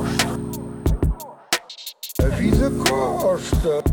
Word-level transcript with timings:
Costa. 0.00 0.26
A 2.22 2.28
vida 2.36 2.70
Costa. 2.88 3.84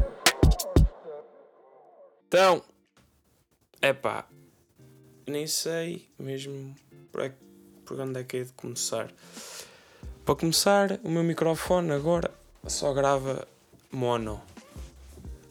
Então, 2.28 2.64
é 3.82 3.92
pá, 3.92 4.26
nem 5.28 5.48
sei 5.48 6.08
mesmo 6.18 6.74
por, 7.12 7.30
por 7.86 8.00
onde 8.00 8.22
é 8.22 8.24
que 8.24 8.38
é 8.38 8.44
de 8.46 8.54
começar. 8.54 9.12
Para 10.24 10.36
começar, 10.36 10.98
o 11.04 11.10
meu 11.10 11.24
microfone 11.24 11.92
agora 11.92 12.34
só 12.66 12.94
grava 12.94 13.46
mono. 13.92 14.42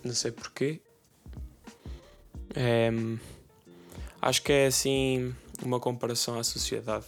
Não 0.03 0.15
sei 0.15 0.31
porquê. 0.31 0.81
É, 2.55 2.91
acho 4.23 4.43
que 4.43 4.53
é 4.53 4.67
assim 4.67 5.35
uma 5.63 5.79
comparação 5.79 6.39
à 6.39 6.45
sociedade. 6.45 7.05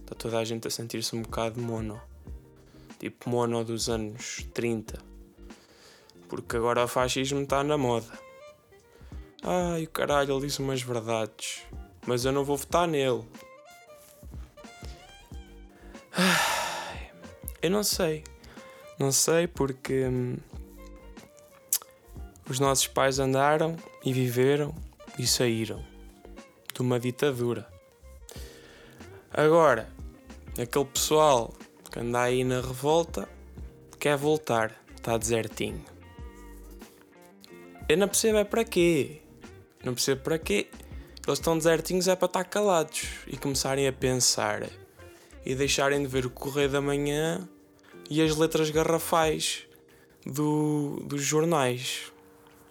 Está 0.00 0.16
toda 0.16 0.38
a 0.38 0.44
gente 0.44 0.66
a 0.66 0.70
sentir-se 0.70 1.14
um 1.14 1.22
bocado 1.22 1.60
mono. 1.60 2.00
Tipo 2.98 3.30
mono 3.30 3.64
dos 3.64 3.88
anos 3.88 4.46
30. 4.54 4.98
Porque 6.28 6.56
agora 6.56 6.84
o 6.84 6.88
fascismo 6.88 7.42
está 7.42 7.62
na 7.62 7.76
moda. 7.76 8.18
Ai, 9.42 9.84
o 9.84 9.90
caralho, 9.90 10.36
ele 10.36 10.46
disse 10.46 10.60
umas 10.60 10.82
verdades. 10.82 11.62
Mas 12.06 12.24
eu 12.24 12.32
não 12.32 12.44
vou 12.44 12.56
votar 12.56 12.88
nele. 12.88 13.24
Eu 17.62 17.70
não 17.70 17.82
sei. 17.82 18.24
Não 18.98 19.12
sei 19.12 19.46
porque 19.46 20.06
hum, 20.06 20.36
os 22.48 22.58
nossos 22.58 22.86
pais 22.86 23.18
andaram 23.18 23.76
e 24.04 24.12
viveram 24.12 24.74
e 25.18 25.26
saíram 25.26 25.84
de 26.72 26.80
uma 26.80 26.98
ditadura. 26.98 27.66
Agora, 29.32 29.88
aquele 30.58 30.84
pessoal 30.86 31.52
que 31.96 32.00
anda 32.00 32.20
aí 32.20 32.44
na 32.44 32.60
revolta 32.60 33.26
quer 33.98 34.18
voltar, 34.18 34.84
está 34.94 35.16
desertinho. 35.16 35.82
Eu 37.88 37.96
não 37.96 38.06
percebo 38.06 38.36
é 38.36 38.44
para 38.44 38.64
quê. 38.64 39.22
Não 39.82 39.94
percebo 39.94 40.20
para 40.20 40.38
quê. 40.38 40.68
Eles 41.26 41.38
estão 41.38 41.56
desertinhos 41.56 42.06
é 42.06 42.14
para 42.14 42.26
estar 42.26 42.44
calados 42.44 43.06
e 43.26 43.36
começarem 43.36 43.88
a 43.88 43.92
pensar 43.92 44.68
e 45.44 45.54
deixarem 45.54 46.02
de 46.02 46.06
ver 46.06 46.26
o 46.26 46.30
Correio 46.30 46.68
da 46.68 46.82
Manhã 46.82 47.48
e 48.10 48.20
as 48.20 48.36
letras 48.36 48.68
garrafais 48.68 49.66
do, 50.24 51.02
dos 51.06 51.22
jornais. 51.22 52.12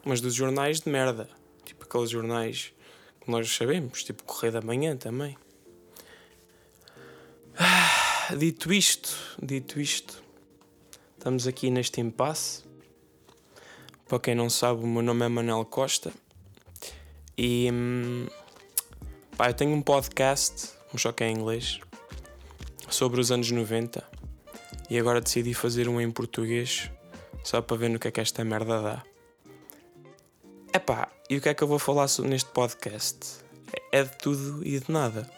Mas 0.05 0.21
dos 0.21 0.35
jornais 0.35 0.81
de 0.81 0.89
merda. 0.89 1.27
Tipo 1.63 1.83
aqueles 1.83 2.11
jornais 2.11 2.73
que 3.19 3.31
nós 3.31 3.49
sabemos, 3.49 4.03
tipo 4.03 4.23
Correio 4.23 4.53
da 4.53 4.61
Manhã 4.61 4.95
também. 4.95 5.35
Dito 8.33 8.73
isto, 8.73 9.37
dito 9.39 9.79
isto, 9.79 10.23
estamos 11.15 11.45
aqui 11.45 11.69
neste 11.69 12.01
impasse. 12.01 12.63
Para 14.07 14.19
quem 14.19 14.33
não 14.33 14.49
sabe, 14.49 14.83
o 14.83 14.87
meu 14.87 15.03
nome 15.03 15.23
é 15.25 15.29
Manel 15.29 15.63
Costa 15.63 16.11
e 17.37 17.69
hum, 17.71 18.25
pá, 19.37 19.49
eu 19.49 19.53
tenho 19.53 19.75
um 19.75 19.81
podcast, 19.81 20.71
um 20.91 20.97
choque 20.97 21.23
em 21.23 21.35
inglês, 21.35 21.79
sobre 22.89 23.21
os 23.21 23.31
anos 23.31 23.51
90 23.51 24.03
e 24.89 24.97
agora 24.97 25.21
decidi 25.21 25.53
fazer 25.53 25.87
um 25.87 26.01
em 26.01 26.09
português 26.09 26.89
só 27.43 27.61
para 27.61 27.77
ver 27.77 27.89
no 27.89 27.99
que 27.99 28.07
é 28.07 28.11
que 28.11 28.21
esta 28.21 28.43
merda 28.43 28.81
dá. 28.81 29.03
Epá, 30.73 31.11
e 31.29 31.37
o 31.37 31.41
que 31.41 31.49
é 31.49 31.53
que 31.53 31.63
eu 31.63 31.67
vou 31.67 31.77
falar 31.77 32.07
neste 32.23 32.49
podcast? 32.49 33.19
É 33.91 34.03
de 34.03 34.17
tudo 34.17 34.65
e 34.65 34.79
de 34.79 34.91
nada, 34.91 35.29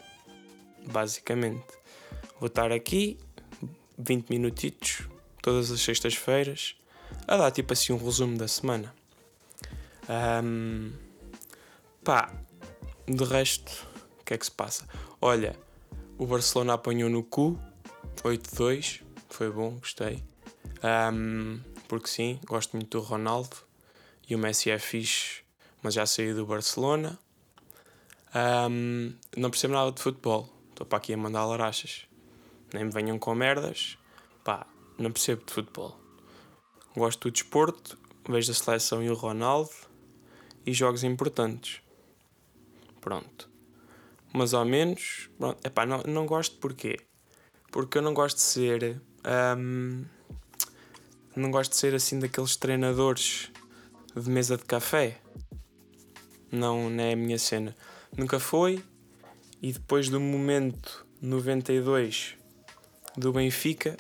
basicamente. 0.90 1.78
Vou 2.40 2.48
estar 2.48 2.72
aqui 2.72 3.18
20 3.98 4.30
minutitos, 4.30 5.08
todas 5.42 5.72
as 5.72 5.82
sextas-feiras, 5.82 6.76
a 7.28 7.38
dar 7.38 7.52
tipo 7.52 7.74
assim 7.74 7.94
um 7.94 7.98
resumo 7.98 8.38
da 8.38 8.48
semana. 8.48 8.94
Um, 10.44 10.92
Pá, 12.08 12.32
de 13.06 13.24
resto, 13.26 13.86
o 14.22 14.24
que 14.24 14.34
é 14.34 14.38
que 14.38 14.46
se 14.46 14.52
passa? 14.52 14.88
Olha, 15.20 15.60
o 16.18 16.26
Barcelona 16.26 16.76
apanhou 16.76 17.10
no 17.10 17.22
cu, 17.22 17.60
8-2, 18.24 19.02
foi 19.30 19.52
bom, 19.52 19.72
gostei. 19.72 20.24
Um, 21.12 21.60
porque 21.88 22.08
sim, 22.08 22.40
gosto 22.46 22.78
muito 22.78 22.98
do 22.98 23.04
Ronaldo 23.04 23.58
e 24.30 24.36
o 24.36 24.40
Messi 24.40 24.72
é 24.72 24.80
fixe, 24.80 25.42
mas 25.84 25.96
já 25.96 26.06
saiu 26.06 26.34
do 26.34 26.46
Barcelona. 26.46 27.20
Um, 28.70 29.14
não 29.36 29.50
percebo 29.50 29.74
nada 29.74 29.92
de 29.92 30.02
futebol, 30.02 30.50
estou 30.70 30.86
para 30.86 31.00
aqui 31.00 31.14
a 31.14 31.18
mandar 31.18 31.46
larachas. 31.46 32.08
Nem 32.74 32.86
me 32.86 32.92
venham 32.92 33.18
com 33.18 33.34
merdas, 33.34 33.98
pá, 34.44 34.66
não 34.98 35.12
percebo 35.12 35.46
de 35.46 35.54
futebol. 35.54 36.00
Gosto 36.96 37.28
do 37.28 37.32
desporto, 37.32 37.98
vejo 38.28 38.52
a 38.52 38.56
seleção 38.56 39.04
e 39.04 39.10
o 39.10 39.14
Ronaldo 39.14 39.72
e 40.66 40.74
jogos 40.74 41.04
importantes 41.04 41.82
pronto. 43.08 43.50
Mas 44.34 44.54
ao 44.54 44.66
menos, 44.66 45.30
pronto, 45.38 45.66
epá, 45.66 45.86
não, 45.86 46.04
não 46.04 46.26
gosto 46.26 46.58
porquê? 46.58 47.00
Porque 47.72 47.98
eu 47.98 48.02
não 48.02 48.14
gosto 48.14 48.36
de 48.36 48.44
ser. 48.44 49.02
Um, 49.58 50.04
não 51.34 51.50
gosto 51.50 51.72
de 51.72 51.78
ser 51.78 51.96
assim 51.96 52.20
daqueles 52.20 52.58
treinadores 52.58 53.50
de 54.14 54.30
mesa 54.30 54.58
de 54.58 54.66
café. 54.66 55.22
Não, 56.52 56.90
não 56.90 57.02
é 57.02 57.14
a 57.14 57.16
minha 57.16 57.40
cena. 57.40 57.74
Nunca 58.18 58.42
foi. 58.42 58.84
E 59.62 59.72
depois 59.72 60.10
do 60.10 60.20
momento 60.20 61.06
92 61.22 62.37
do 63.18 63.34
Benfica, 63.34 63.98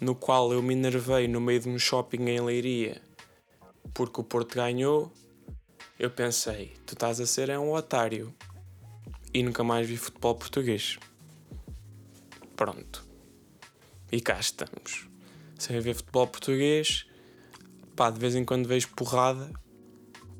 no 0.00 0.14
qual 0.14 0.52
eu 0.52 0.62
me 0.62 0.74
enervei 0.74 1.26
no 1.26 1.40
meio 1.40 1.60
de 1.60 1.68
um 1.68 1.78
shopping 1.78 2.28
em 2.28 2.40
Leiria 2.40 3.02
porque 3.96 4.20
o 4.20 4.24
Porto 4.24 4.54
ganhou, 4.54 5.10
eu 5.98 6.10
pensei, 6.10 6.74
tu 6.84 6.92
estás 6.92 7.18
a 7.18 7.24
ser 7.24 7.48
é 7.48 7.58
um 7.58 7.72
otário. 7.72 8.34
E 9.32 9.42
nunca 9.42 9.64
mais 9.64 9.88
vi 9.88 9.96
futebol 9.96 10.34
português. 10.34 10.98
Pronto. 12.54 13.02
E 14.12 14.20
cá 14.20 14.38
estamos. 14.38 15.08
Sem 15.58 15.80
ver 15.80 15.94
futebol 15.94 16.26
português, 16.26 17.06
pá, 17.94 18.10
de 18.10 18.20
vez 18.20 18.34
em 18.34 18.44
quando 18.44 18.66
vejo 18.66 18.88
porrada. 18.88 19.50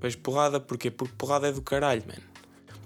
Vejo 0.00 0.18
porrada 0.18 0.60
porquê? 0.60 0.90
Porque 0.90 1.14
porrada 1.16 1.48
é 1.48 1.52
do 1.52 1.62
caralho, 1.62 2.04
mano. 2.06 2.35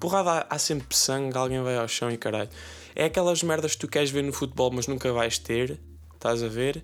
Porrada 0.01 0.47
há 0.49 0.59
sempre 0.59 0.97
sangue, 0.97 1.37
alguém 1.37 1.63
vai 1.63 1.77
ao 1.77 1.87
chão 1.87 2.11
e 2.11 2.17
caralho. 2.17 2.49
É 2.95 3.05
aquelas 3.05 3.43
merdas 3.43 3.73
que 3.73 3.79
tu 3.81 3.89
queres 3.89 4.11
ver 4.11 4.25
no 4.25 4.33
futebol, 4.33 4.71
mas 4.71 4.87
nunca 4.87 5.13
vais 5.13 5.39
ter. 5.39 5.79
Estás 6.15 6.43
a 6.43 6.49
ver? 6.49 6.83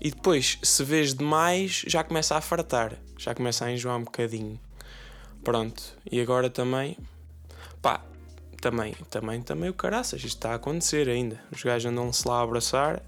E 0.00 0.10
depois, 0.10 0.58
se 0.62 0.82
vês 0.82 1.14
demais, 1.14 1.84
já 1.86 2.02
começa 2.02 2.36
a 2.36 2.40
fartar. 2.40 2.98
Já 3.18 3.34
começa 3.34 3.66
a 3.66 3.72
enjoar 3.72 3.98
um 3.98 4.04
bocadinho. 4.04 4.58
Pronto, 5.44 5.82
e 6.10 6.20
agora 6.20 6.50
também, 6.50 6.96
pá, 7.80 8.02
também, 8.60 8.94
também, 9.10 9.42
também 9.42 9.70
o 9.70 9.74
caraças, 9.74 10.20
isto 10.20 10.36
está 10.36 10.52
a 10.52 10.54
acontecer 10.54 11.08
ainda. 11.08 11.40
Os 11.52 11.62
gajos 11.62 11.90
andam-se 11.90 12.26
lá 12.26 12.40
a 12.40 12.42
abraçar, 12.42 13.02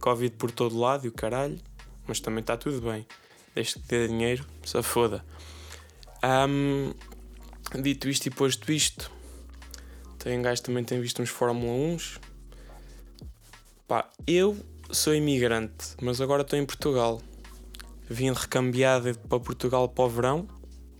Covid 0.00 0.36
por 0.36 0.50
todo 0.50 0.78
lado 0.78 1.06
e 1.06 1.08
o 1.08 1.12
caralho, 1.12 1.58
mas 2.06 2.20
também 2.20 2.40
está 2.40 2.56
tudo 2.56 2.80
bem. 2.80 3.06
Desde 3.54 3.74
que 3.74 3.88
dê 3.88 4.08
dinheiro, 4.08 4.46
se 4.64 4.82
foda. 4.82 5.24
Um, 6.24 6.92
dito 7.80 8.08
isto 8.08 8.26
e 8.26 8.30
posto 8.30 8.70
isto, 8.72 9.10
tem 10.18 10.38
um 10.38 10.42
gajo 10.42 10.62
também 10.62 10.84
tem 10.84 11.00
visto 11.00 11.22
uns 11.22 11.30
Fórmula 11.30 11.72
1. 11.72 11.96
Pá, 13.88 14.08
eu 14.26 14.56
sou 14.90 15.14
imigrante, 15.14 15.96
mas 16.00 16.20
agora 16.20 16.42
estou 16.42 16.58
em 16.58 16.64
Portugal. 16.64 17.20
Vim 18.08 18.32
recambiado 18.32 19.18
para 19.28 19.40
Portugal 19.40 19.88
para 19.88 20.04
o 20.04 20.08
verão 20.08 20.48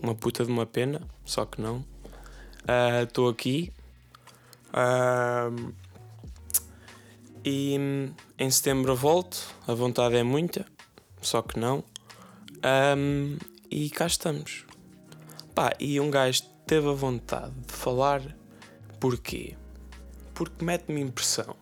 uma 0.03 0.15
puta 0.15 0.45
de 0.45 0.51
uma 0.51 0.67
pena, 0.67 1.01
só 1.25 1.47
que 1.47 1.61
não. 1.61 1.85
Estou 3.03 3.29
uh, 3.29 3.31
aqui. 3.31 3.73
Uh, 4.69 5.73
e 7.45 7.77
em 8.39 8.51
setembro 8.51 8.97
volto, 8.97 9.55
a 9.67 9.75
vontade 9.75 10.17
é 10.17 10.23
muita, 10.23 10.67
só 11.21 11.43
que 11.43 11.59
não. 11.59 11.85
Um, 12.97 13.37
e 13.71 13.89
cá 13.91 14.07
estamos. 14.07 14.65
Pá, 15.55 15.73
e 15.79 16.01
um 16.01 16.11
gajo 16.11 16.45
teve 16.73 16.89
a 16.89 16.95
vontade 16.95 17.53
de 17.67 17.73
falar, 17.75 18.23
porquê? 18.99 19.59
Porque 20.33 20.65
mete-me 20.65 21.03
impressão. 21.03 21.55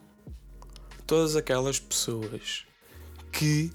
Todas 1.04 1.34
aquelas 1.34 1.80
pessoas 1.80 2.64
que 3.32 3.72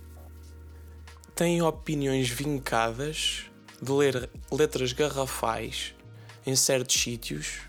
têm 1.36 1.62
opiniões 1.62 2.30
vincadas 2.30 3.52
de 3.82 3.92
ler 3.92 4.30
letras 4.50 4.94
garrafais 4.94 5.94
em 6.46 6.56
certos 6.56 6.96
sítios, 6.96 7.64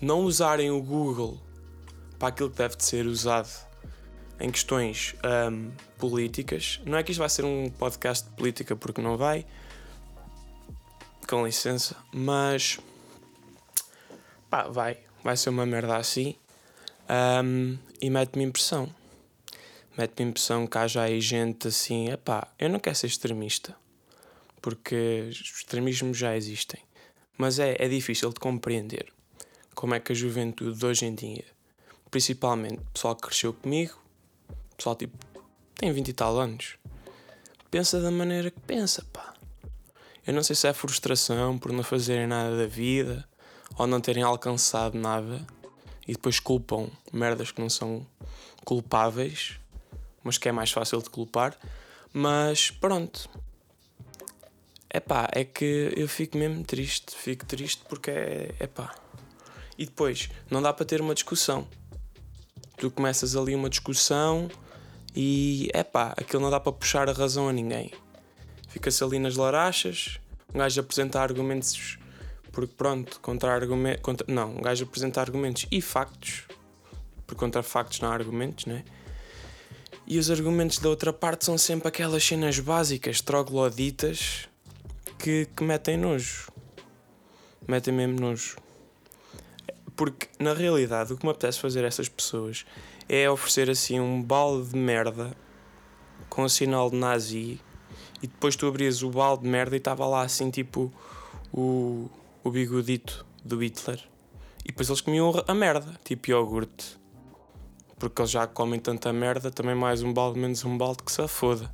não 0.00 0.20
usarem 0.20 0.70
o 0.70 0.80
Google 0.80 1.42
para 2.20 2.28
aquilo 2.28 2.50
que 2.50 2.58
deve 2.58 2.76
de 2.76 2.84
ser 2.84 3.04
usado 3.06 3.50
em 4.38 4.48
questões 4.48 5.16
um, 5.50 5.72
políticas. 5.98 6.80
Não 6.86 6.96
é 6.96 7.02
que 7.02 7.10
isto 7.10 7.18
vai 7.18 7.28
ser 7.28 7.44
um 7.44 7.68
podcast 7.68 8.28
de 8.28 8.36
política, 8.36 8.76
porque 8.76 9.02
não 9.02 9.16
vai, 9.16 9.44
com 11.26 11.44
licença, 11.44 11.96
mas 12.14 12.78
pá, 14.52 14.64
vai, 14.68 14.98
vai 15.24 15.34
ser 15.34 15.48
uma 15.48 15.64
merda 15.64 15.96
assim 15.96 16.36
um, 17.42 17.78
e 18.02 18.10
mete-me 18.10 18.44
impressão. 18.44 18.94
mete-me 19.96 20.28
impressão 20.28 20.66
que 20.66 20.76
haja 20.76 21.00
aí 21.00 21.22
gente 21.22 21.68
assim, 21.68 22.10
epá, 22.10 22.46
eu 22.58 22.68
não 22.68 22.78
quero 22.78 22.94
ser 22.94 23.06
extremista, 23.06 23.74
porque 24.60 25.26
os 25.30 25.40
extremismos 25.40 26.18
já 26.18 26.36
existem, 26.36 26.82
mas 27.38 27.58
é, 27.58 27.76
é 27.78 27.88
difícil 27.88 28.28
de 28.28 28.38
compreender 28.40 29.10
como 29.74 29.94
é 29.94 30.00
que 30.00 30.12
a 30.12 30.14
juventude 30.14 30.78
de 30.78 30.84
hoje 30.84 31.06
em 31.06 31.14
dia, 31.14 31.46
principalmente 32.10 32.76
o 32.76 32.90
pessoal 32.92 33.16
que 33.16 33.22
cresceu 33.22 33.54
comigo, 33.54 33.98
pessoal 34.76 34.94
tipo, 34.94 35.16
tem 35.76 35.90
20 35.90 36.08
e 36.08 36.12
tal 36.12 36.38
anos, 36.38 36.76
pensa 37.70 38.02
da 38.02 38.10
maneira 38.10 38.50
que 38.50 38.60
pensa, 38.60 39.02
pá. 39.14 39.32
Eu 40.26 40.34
não 40.34 40.42
sei 40.42 40.54
se 40.54 40.68
é 40.68 40.74
frustração 40.74 41.58
por 41.58 41.72
não 41.72 41.82
fazerem 41.82 42.26
nada 42.26 42.54
da 42.54 42.66
vida 42.66 43.26
ou 43.78 43.86
não 43.86 44.00
terem 44.00 44.22
alcançado 44.22 44.98
nada 44.98 45.44
e 46.06 46.12
depois 46.12 46.40
culpam 46.40 46.88
merdas 47.12 47.50
que 47.50 47.60
não 47.60 47.70
são 47.70 48.06
culpáveis, 48.64 49.58
mas 50.22 50.38
que 50.38 50.48
é 50.48 50.52
mais 50.52 50.70
fácil 50.70 51.00
de 51.02 51.10
culpar. 51.10 51.56
Mas 52.12 52.70
pronto. 52.70 53.28
É 54.90 55.00
pá, 55.00 55.28
é 55.32 55.44
que 55.44 55.92
eu 55.96 56.06
fico 56.06 56.36
mesmo 56.36 56.62
triste, 56.64 57.16
fico 57.16 57.46
triste 57.46 57.82
porque 57.88 58.10
é, 58.10 58.66
pá. 58.66 58.94
E 59.78 59.86
depois, 59.86 60.28
não 60.50 60.60
dá 60.60 60.72
para 60.72 60.84
ter 60.84 61.00
uma 61.00 61.14
discussão. 61.14 61.66
Tu 62.76 62.90
começas 62.90 63.34
ali 63.34 63.54
uma 63.54 63.70
discussão 63.70 64.50
e 65.14 65.70
é 65.72 65.82
pá, 65.82 66.12
aquilo 66.16 66.42
não 66.42 66.50
dá 66.50 66.60
para 66.60 66.72
puxar 66.72 67.08
a 67.08 67.12
razão 67.12 67.48
a 67.48 67.52
ninguém. 67.52 67.90
Fica-se 68.68 69.02
ali 69.02 69.18
nas 69.18 69.36
larachas, 69.36 70.18
um 70.54 70.58
gajo 70.58 70.80
apresenta 70.80 71.20
argumentos, 71.20 71.98
porque 72.52 72.74
pronto, 72.76 73.18
contra 73.20 73.52
argumentos. 73.52 74.02
Contra, 74.02 74.26
não, 74.32 74.56
um 74.56 74.60
gajo 74.60 74.84
apresenta 74.84 75.20
argumentos 75.20 75.66
e 75.70 75.80
factos, 75.80 76.44
porque 77.26 77.40
contra 77.40 77.62
factos 77.62 78.00
não 78.00 78.10
há 78.10 78.12
argumentos, 78.12 78.66
né? 78.66 78.84
E 80.06 80.18
os 80.18 80.30
argumentos 80.30 80.78
da 80.78 80.88
outra 80.88 81.12
parte 81.12 81.44
são 81.44 81.56
sempre 81.56 81.88
aquelas 81.88 82.22
cenas 82.22 82.58
básicas, 82.58 83.20
trogloditas, 83.20 84.48
que, 85.18 85.48
que 85.56 85.64
metem 85.64 85.96
nojo. 85.96 86.50
Metem 87.66 87.94
mesmo 87.94 88.20
nojo. 88.20 88.56
Porque, 89.96 90.28
na 90.38 90.52
realidade, 90.52 91.12
o 91.12 91.16
que 91.16 91.24
me 91.24 91.30
apetece 91.30 91.60
fazer 91.60 91.84
a 91.84 91.86
essas 91.86 92.08
pessoas 92.08 92.66
é 93.08 93.30
oferecer 93.30 93.70
assim 93.70 94.00
um 94.00 94.22
balde 94.22 94.70
de 94.70 94.76
merda 94.76 95.36
com 96.28 96.42
o 96.42 96.48
sinal 96.48 96.90
de 96.90 96.96
nazi 96.96 97.60
e 98.22 98.26
depois 98.26 98.56
tu 98.56 98.66
abrias 98.66 99.02
o 99.02 99.10
balde 99.10 99.42
de 99.42 99.48
merda 99.48 99.76
e 99.76 99.78
estava 99.78 100.06
lá 100.06 100.22
assim 100.22 100.50
tipo 100.50 100.92
o, 101.52 102.08
o 102.44 102.50
bigodito 102.50 103.24
do 103.44 103.62
Hitler. 103.62 104.02
E 104.64 104.68
depois 104.68 104.88
eles 104.88 105.00
comiam 105.00 105.32
a 105.46 105.54
merda, 105.54 105.98
tipo 106.04 106.30
iogurte. 106.30 106.98
Porque 107.98 108.20
eles 108.20 108.30
já 108.30 108.46
comem 108.46 108.80
tanta 108.80 109.12
merda, 109.12 109.50
também 109.50 109.74
mais 109.74 110.02
um 110.02 110.12
balde, 110.12 110.38
menos 110.38 110.64
um 110.64 110.76
balde 110.76 111.02
que 111.02 111.12
se 111.12 111.26
foda. 111.28 111.72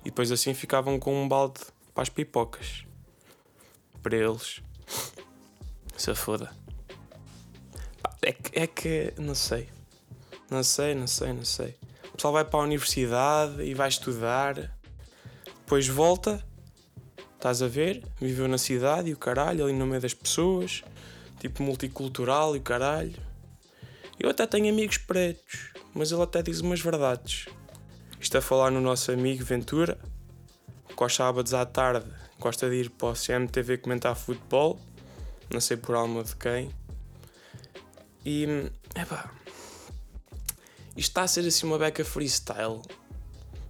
E 0.00 0.04
depois 0.04 0.30
assim 0.30 0.54
ficavam 0.54 0.98
com 0.98 1.22
um 1.22 1.28
balde 1.28 1.60
para 1.94 2.02
as 2.02 2.08
pipocas. 2.08 2.84
Para 4.02 4.16
eles. 4.16 4.62
Se 5.96 6.14
foda. 6.14 6.54
É 8.22 8.32
que, 8.32 8.58
é 8.58 8.66
que, 8.68 9.12
não 9.18 9.34
sei. 9.34 9.68
Não 10.48 10.62
sei, 10.62 10.94
não 10.94 11.08
sei, 11.08 11.32
não 11.32 11.44
sei. 11.44 11.76
O 12.10 12.12
pessoal 12.12 12.32
vai 12.32 12.44
para 12.44 12.60
a 12.60 12.62
universidade 12.62 13.62
e 13.62 13.74
vai 13.74 13.88
estudar 13.88 14.78
depois 15.68 15.86
volta, 15.86 16.42
estás 17.38 17.62
a 17.62 17.68
ver, 17.68 18.04
viveu 18.20 18.48
na 18.48 18.58
cidade 18.58 19.10
e 19.10 19.12
o 19.12 19.16
caralho, 19.16 19.64
ali 19.64 19.72
no 19.72 19.86
meio 19.86 20.00
das 20.00 20.12
pessoas, 20.12 20.82
tipo 21.38 21.62
multicultural 21.62 22.56
e 22.56 22.58
o 22.58 22.62
caralho. 22.62 23.14
Eu 24.18 24.28
até 24.28 24.44
tenho 24.44 24.68
amigos 24.68 24.98
pretos, 24.98 25.72
mas 25.94 26.10
ele 26.10 26.22
até 26.22 26.42
diz 26.42 26.60
umas 26.60 26.80
verdades. 26.80 27.46
Isto 28.20 28.38
a 28.38 28.42
falar 28.42 28.72
no 28.72 28.80
nosso 28.80 29.12
amigo 29.12 29.44
Ventura, 29.44 29.96
que 30.88 31.00
aos 31.00 31.14
sábados 31.14 31.54
à 31.54 31.64
tarde 31.64 32.10
gosta 32.40 32.68
de 32.68 32.74
ir 32.74 32.90
para 32.90 33.08
o 33.08 33.14
CMTV 33.14 33.78
comentar 33.78 34.16
futebol, 34.16 34.80
não 35.48 35.60
sei 35.60 35.76
por 35.76 35.94
alma 35.94 36.24
de 36.24 36.34
quem. 36.34 36.70
E, 38.26 38.46
epá, 38.96 39.30
isto 40.96 41.10
está 41.10 41.22
a 41.22 41.28
ser 41.28 41.46
assim 41.46 41.68
uma 41.68 41.78
beca 41.78 42.04
freestyle, 42.04 42.82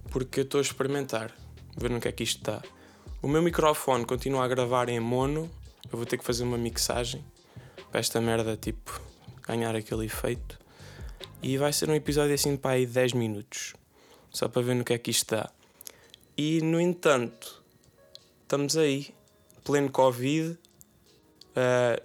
porque 0.09 0.39
eu 0.39 0.43
estou 0.43 0.57
a 0.57 0.61
experimentar 0.63 1.31
ver 1.77 1.91
no 1.91 2.01
que 2.01 2.07
é 2.07 2.11
que 2.11 2.23
isto 2.23 2.39
está. 2.39 2.63
O 3.21 3.27
meu 3.27 3.41
microfone 3.41 4.05
continua 4.05 4.45
a 4.45 4.47
gravar 4.47 4.87
em 4.87 4.97
mono. 4.97 5.51
Eu 5.91 5.97
vou 5.97 6.05
ter 6.05 6.17
que 6.17 6.23
fazer 6.23 6.45
uma 6.45 6.57
mixagem 6.57 7.21
para 7.91 7.99
esta 7.99 8.21
merda, 8.21 8.55
tipo, 8.55 9.01
ganhar 9.45 9.75
aquele 9.75 10.05
efeito. 10.05 10.57
E 11.43 11.57
vai 11.57 11.73
ser 11.73 11.89
um 11.89 11.93
episódio 11.93 12.33
assim 12.33 12.55
para 12.55 12.71
aí 12.71 12.85
10 12.85 13.11
minutos. 13.11 13.73
Só 14.31 14.47
para 14.47 14.61
ver 14.61 14.73
no 14.75 14.85
que 14.85 14.93
é 14.93 14.97
que 14.97 15.11
isto 15.11 15.35
dá. 15.35 15.49
E, 16.37 16.61
no 16.61 16.79
entanto, 16.79 17.61
estamos 18.43 18.77
aí, 18.77 19.13
pleno 19.65 19.91
Covid. 19.91 20.57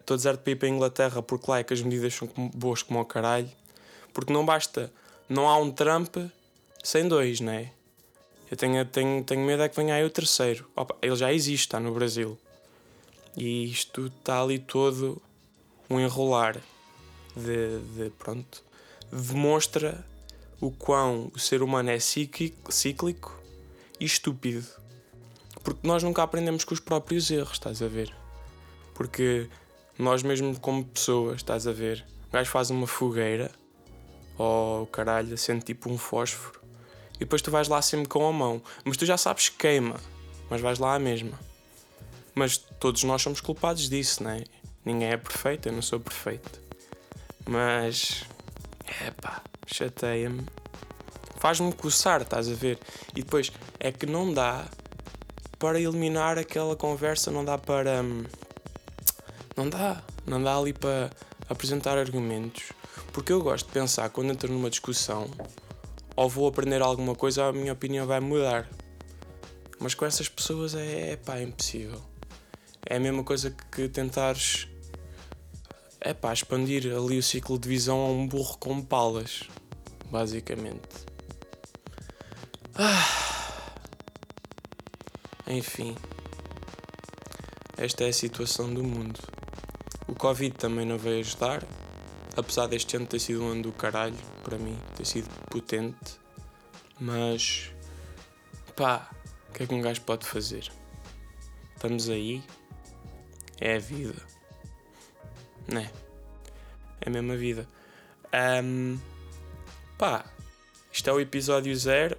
Estou 0.00 0.16
uh, 0.16 0.18
deserto 0.18 0.40
para 0.40 0.50
ir 0.52 0.56
para 0.56 0.66
a 0.66 0.70
Inglaterra 0.72 1.22
porque 1.22 1.48
lá 1.48 1.60
é 1.60 1.62
que 1.62 1.72
as 1.72 1.80
medidas 1.80 2.12
são 2.12 2.28
boas 2.52 2.82
como 2.82 2.98
ao 2.98 3.04
caralho. 3.04 3.50
Porque 4.12 4.32
não 4.32 4.44
basta, 4.44 4.92
não 5.28 5.48
há 5.48 5.56
um 5.58 5.70
Trump 5.70 6.16
sem 6.82 7.06
dois, 7.06 7.38
não 7.38 7.52
é? 7.52 7.70
Eu 8.50 8.56
tenho, 8.56 8.84
tenho, 8.84 9.24
tenho 9.24 9.44
medo 9.44 9.62
é 9.62 9.68
que 9.68 9.76
venha 9.76 9.94
aí 9.94 10.04
o 10.04 10.10
terceiro. 10.10 10.68
Opa, 10.76 10.94
ele 11.00 11.16
já 11.16 11.32
existe, 11.32 11.64
está 11.64 11.80
no 11.80 11.92
Brasil. 11.92 12.38
E 13.36 13.64
isto 13.70 14.06
está 14.06 14.42
ali 14.42 14.58
todo 14.58 15.20
um 15.88 15.98
enrolar 15.98 16.60
de, 17.34 17.78
de 17.96 18.10
pronto. 18.10 18.62
Demonstra 19.10 20.04
o 20.60 20.70
quão 20.70 21.30
o 21.34 21.38
ser 21.38 21.62
humano 21.62 21.90
é 21.90 21.98
cíclico, 21.98 22.72
cíclico 22.72 23.36
e 23.98 24.04
estúpido. 24.04 24.66
Porque 25.62 25.86
nós 25.86 26.02
nunca 26.02 26.22
aprendemos 26.22 26.64
com 26.64 26.74
os 26.74 26.80
próprios 26.80 27.30
erros, 27.30 27.52
estás 27.52 27.80
a 27.80 27.88
ver? 27.88 28.14
Porque 28.94 29.48
nós 29.98 30.22
mesmo 30.22 30.58
como 30.60 30.84
pessoas, 30.84 31.36
estás 31.36 31.66
a 31.66 31.72
ver? 31.72 32.04
O 32.28 32.32
gajo 32.32 32.50
faz 32.50 32.70
uma 32.70 32.86
fogueira, 32.86 33.50
ou 34.36 34.82
oh, 34.82 34.86
caralho, 34.86 35.36
sente 35.38 35.64
tipo 35.64 35.90
um 35.90 35.96
fósforo 35.96 36.63
e 37.14 37.20
depois 37.20 37.42
tu 37.42 37.50
vais 37.50 37.68
lá 37.68 37.80
sempre 37.80 38.08
com 38.08 38.26
a 38.26 38.32
mão. 38.32 38.62
Mas 38.84 38.96
tu 38.96 39.06
já 39.06 39.16
sabes 39.16 39.48
que 39.48 39.56
queima, 39.56 39.96
mas 40.50 40.60
vais 40.60 40.78
lá 40.78 40.94
a 40.94 40.98
mesma. 40.98 41.38
Mas 42.34 42.56
todos 42.56 43.04
nós 43.04 43.22
somos 43.22 43.40
culpados 43.40 43.88
disso, 43.88 44.22
não 44.22 44.30
é? 44.32 44.44
Ninguém 44.84 45.12
é 45.12 45.16
perfeito, 45.16 45.68
eu 45.68 45.72
não 45.72 45.82
sou 45.82 46.00
perfeito. 46.00 46.60
Mas. 47.46 48.24
É 49.00 49.10
pá, 49.10 49.42
chateia-me. 49.66 50.44
Faz-me 51.36 51.72
coçar, 51.72 52.22
estás 52.22 52.50
a 52.50 52.54
ver? 52.54 52.78
E 53.14 53.22
depois 53.22 53.52
é 53.78 53.92
que 53.92 54.06
não 54.06 54.32
dá 54.32 54.66
para 55.58 55.80
eliminar 55.80 56.38
aquela 56.38 56.74
conversa, 56.74 57.30
não 57.30 57.44
dá 57.44 57.56
para. 57.56 58.02
Hum, 58.02 58.24
não 59.56 59.68
dá. 59.68 60.02
Não 60.26 60.42
dá 60.42 60.56
ali 60.56 60.72
para 60.72 61.10
apresentar 61.48 61.96
argumentos. 61.96 62.72
Porque 63.12 63.32
eu 63.32 63.40
gosto 63.42 63.66
de 63.66 63.72
pensar 63.72 64.10
quando 64.10 64.32
entro 64.32 64.52
numa 64.52 64.68
discussão 64.68 65.30
ou 66.16 66.28
vou 66.28 66.46
aprender 66.46 66.80
alguma 66.82 67.14
coisa, 67.14 67.46
a 67.46 67.52
minha 67.52 67.72
opinião 67.72 68.06
vai 68.06 68.20
mudar. 68.20 68.68
Mas 69.78 69.94
com 69.94 70.04
essas 70.04 70.28
pessoas 70.28 70.74
é, 70.74 71.12
é 71.12 71.16
pá, 71.16 71.38
é 71.38 71.42
impossível. 71.42 72.00
É 72.86 72.96
a 72.96 73.00
mesma 73.00 73.24
coisa 73.24 73.50
que 73.72 73.88
tentares 73.88 74.68
é 76.00 76.12
pá, 76.12 76.32
expandir 76.32 76.94
ali 76.94 77.18
o 77.18 77.22
ciclo 77.22 77.58
de 77.58 77.68
visão 77.68 77.98
a 77.98 78.08
um 78.08 78.26
burro 78.26 78.58
com 78.58 78.82
palas, 78.82 79.44
basicamente. 80.10 81.06
Ah. 82.74 83.24
Enfim, 85.46 85.94
esta 87.76 88.04
é 88.04 88.08
a 88.08 88.12
situação 88.12 88.72
do 88.72 88.82
mundo. 88.82 89.20
O 90.08 90.14
Covid 90.14 90.56
também 90.56 90.86
não 90.86 90.96
veio 90.96 91.20
ajudar, 91.20 91.62
apesar 92.36 92.66
deste 92.66 92.96
ano 92.96 93.06
ter 93.06 93.18
sido 93.18 93.42
um 93.42 93.48
ano 93.48 93.62
do 93.62 93.72
caralho 93.72 94.16
para 94.42 94.58
mim, 94.58 94.78
ter 94.96 95.06
sido 95.06 95.28
potente, 95.50 96.18
mas 96.98 97.70
pá, 98.76 99.10
o 99.48 99.52
que 99.52 99.62
é 99.62 99.66
que 99.66 99.74
um 99.74 99.80
gajo 99.80 100.00
pode 100.02 100.26
fazer? 100.26 100.70
Estamos 101.74 102.08
aí, 102.08 102.42
é 103.60 103.76
a 103.76 103.78
vida, 103.78 104.22
né? 105.68 105.90
É 107.00 107.08
a 107.08 107.12
mesma 107.12 107.36
vida. 107.36 107.68
Um, 108.64 108.98
pá, 109.98 110.24
isto 110.92 111.10
é 111.10 111.12
o 111.12 111.20
episódio 111.20 111.74
zero, 111.76 112.16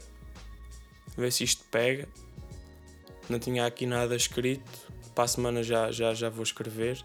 ver 1.17 1.31
se 1.31 1.43
isto 1.43 1.63
pega. 1.71 2.07
Não 3.27 3.39
tinha 3.39 3.65
aqui 3.65 3.85
nada 3.85 4.15
escrito, 4.15 4.69
para 5.15 5.23
a 5.23 5.27
semana 5.27 5.63
já, 5.63 5.91
já, 5.91 6.13
já 6.13 6.29
vou 6.29 6.43
escrever. 6.43 7.03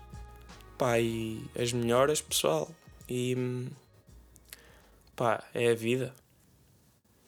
Pá, 0.76 0.99
e 0.99 1.43
as 1.59 1.73
melhoras, 1.73 2.21
pessoal. 2.21 2.71
E 3.11 3.35
pá, 5.17 5.43
é 5.52 5.73
a 5.73 5.75
vida. 5.75 6.14